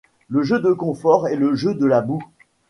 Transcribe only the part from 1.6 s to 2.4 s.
de la boue.